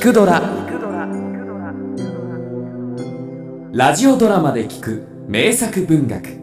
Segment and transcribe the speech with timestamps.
[0.00, 0.40] 聞くドラ」
[3.70, 6.40] ラジオドラマで聞く名作文学。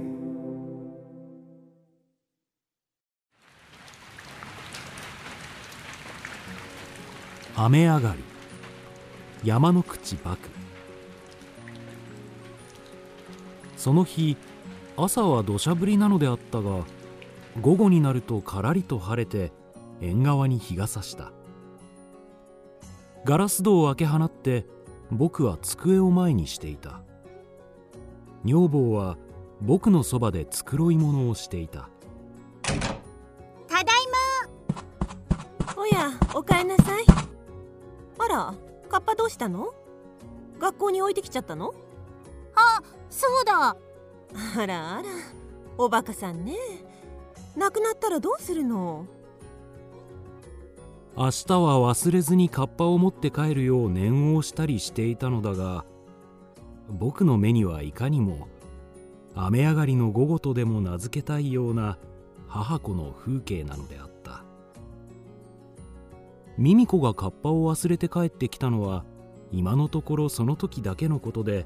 [7.56, 8.24] 雨上がり。
[9.44, 10.38] 山の口幕
[13.76, 14.38] その日
[14.96, 16.86] 朝は土砂降りなのであったが
[17.60, 19.52] 午後になるとからりと晴れて
[20.00, 21.32] 縁側に日が差した。
[23.28, 24.66] ガラス戸を開け放って
[25.12, 27.02] 僕は机を前にしていた。
[28.46, 29.18] 女房は
[29.62, 31.90] 僕のそばで繕い物をしていた。
[32.62, 32.86] ただい
[35.76, 37.04] おやおかえんなさい。
[38.18, 38.54] あら
[38.88, 39.74] カッパどうしたの？
[40.58, 41.74] 学校に置いてきちゃったの？
[42.56, 43.76] まあそうだ。
[44.58, 45.04] あらあら
[45.78, 46.56] おバカさんね。
[47.58, 49.06] 亡くなったらどうするの？
[51.18, 55.84] 明日は忘れずにカッパを持って帰るよう念を押したりしていたのだが
[56.90, 58.48] 僕の目にはいかにも
[59.34, 61.98] 雨上がりの午後とでも名付けたいような
[62.48, 64.44] 母子の風景なのであった。
[66.58, 69.04] ミミ子がカッパを忘れて帰ってきたのは
[69.52, 71.66] 今のところその時だけのことで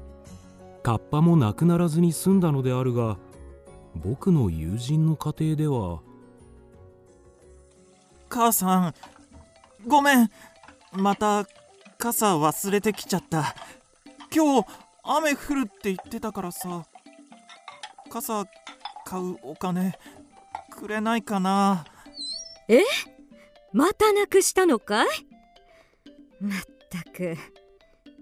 [0.82, 3.18] カッパもなくならずに済んだのであるが
[3.96, 6.00] 僕の友人の家庭では
[8.28, 8.94] 母さん
[9.86, 10.28] ごめん。
[10.92, 11.46] また
[11.98, 13.54] 傘忘れてきちゃった。
[14.34, 14.68] 今日
[15.02, 16.86] 雨降るって言ってたからさ。
[18.10, 18.46] 傘
[19.04, 19.98] 買うお金
[20.70, 21.84] くれないかな。
[22.68, 22.82] え？
[23.72, 25.08] またなくしたのかい？
[26.40, 26.60] まっ
[26.90, 27.36] たく。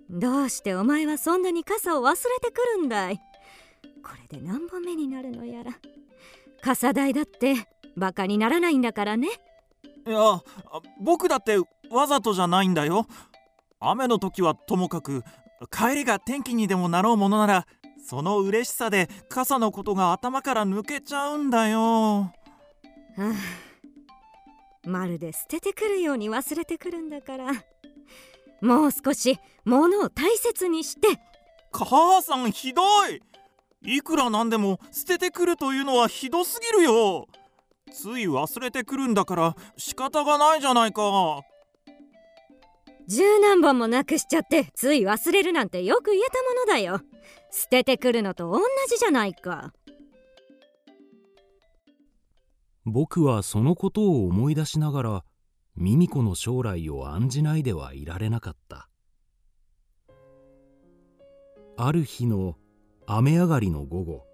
[0.09, 3.21] どうしてお前はそんなに傘を忘れてくるんだい？
[4.03, 5.73] これで何本目になるのやら。
[6.63, 7.55] 傘代だって
[7.97, 9.29] バカにならないんだからね。
[10.07, 10.43] いやあ
[11.01, 11.59] 僕だって
[11.91, 13.07] わざとじゃないんだよ。
[13.81, 15.23] 雨の時はともかく
[15.71, 17.67] 帰りが天気にでもなろうものなら
[18.07, 21.81] その嬉しさで傘のことが頭から抜けちゃうんだよ。
[21.81, 22.33] は
[23.19, 23.33] あ
[24.85, 27.53] まるで捨ててくるように忘れてくるんだから。
[28.63, 31.09] もう少し物を大切にして。
[31.73, 33.23] 母さんひどい。
[33.83, 37.29] いくらなんでも捨ててくるというのはひどすぎるよ
[37.91, 41.43] つい忘れてくるんだから仕方がないじゃないか。
[43.09, 47.01] 十何本もなくしちゃってつい忘れるなんてよく言えたものだよ。
[47.51, 49.73] 捨ててくるのと同じじゃないか。
[52.87, 55.25] 僕はそのことを思い出しながら
[55.77, 58.89] ミミ子の将来を案じないではいられなかった。
[61.77, 62.57] ある日の
[63.07, 64.27] 雨上がりの午後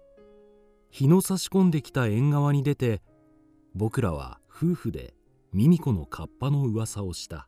[0.91, 3.01] 日の差し込んできた縁側に出て
[3.77, 5.13] 僕らは夫婦で
[5.53, 7.47] ミミ子のカッパの噂をした。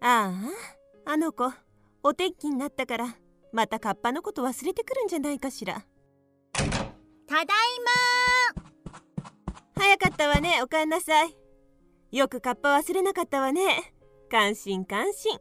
[0.00, 0.32] ああ
[1.04, 1.52] あの子
[2.02, 3.14] お天気になったから
[3.52, 5.84] またカッパのこと忘れてくるんじゃないかしら。
[6.54, 7.46] ただい
[9.74, 11.36] 早かったわねおかえんなさい。
[12.10, 13.92] よくカッパ忘れなかったわね。
[14.30, 15.38] 感心感心。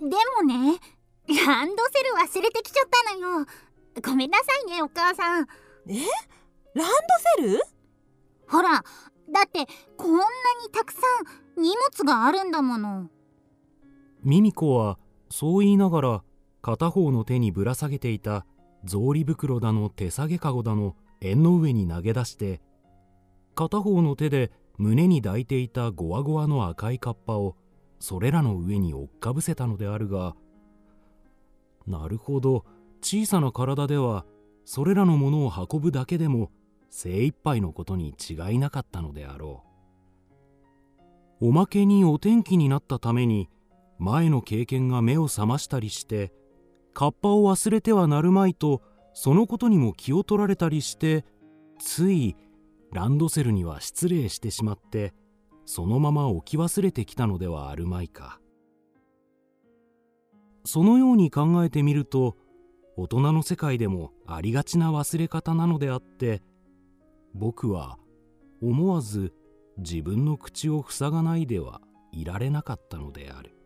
[0.00, 0.78] ま でもね
[1.26, 3.46] ランドセル忘れてきちゃったのよ。
[4.04, 5.48] ごめんなさいねお母さん。
[5.88, 5.96] え？
[6.74, 6.88] ラン
[7.40, 7.81] ドセル？
[8.48, 9.66] ほらだって
[9.96, 10.24] こんな
[10.64, 11.00] にたくさ
[11.56, 13.08] ん荷物があるんだもの。
[14.22, 14.98] ミミ子は
[15.30, 16.22] そう言いながら
[16.60, 18.46] 片方の手にぶら下げていた
[18.86, 22.60] 草履袋だの手提げかごだの縁の上に投げ出して
[23.54, 27.56] 片方の手で胸に抱いていたゴワゴワの赤いカッパを
[27.98, 30.34] それらの上に追っかぶせたのであるが
[31.86, 32.64] なるほど
[33.00, 34.24] 小さな体では
[34.64, 36.50] それらのものを運ぶだけでも
[36.94, 39.64] 精一杯のことに違いなかったのであろ
[41.40, 41.48] う。
[41.48, 43.48] おまけにお天気になったために
[43.98, 46.32] 前の経験が目を覚ましたりして
[46.92, 48.82] カッパを忘れてはなるまいと
[49.14, 51.24] そのことにも気を取られたりして
[51.80, 52.36] つい
[52.92, 55.14] ランドセルには失礼してしまって
[55.64, 58.38] そのまま置き忘れてきたのではあるまいか。
[60.64, 62.36] そのように考えてみると
[62.96, 66.42] 大人の世界でもありがちな忘れ方なのであって
[67.34, 67.98] 僕は
[68.60, 69.32] 思わず
[69.78, 71.80] 自分の口を塞がないでは
[72.12, 73.56] いられなかったのである。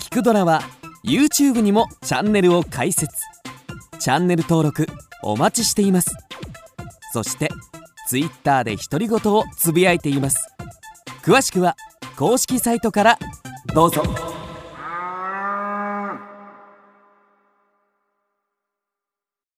[0.00, 0.60] 聞くドラは
[1.04, 3.12] YouTube にもチャンネルを開設。
[3.98, 4.86] チャンネル登録
[5.22, 6.14] お待ちしています。
[7.12, 7.48] そして
[8.08, 10.46] Twitter で独り言をつぶやいています。
[11.22, 11.74] 詳しくは
[12.16, 13.18] 公式サイトから
[13.74, 14.33] どうぞ。